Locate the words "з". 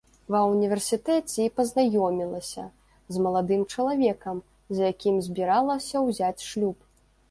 3.13-3.29, 4.75-4.93